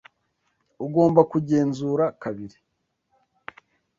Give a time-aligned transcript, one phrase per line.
[0.85, 2.57] Ugomba kugenzura kabiri.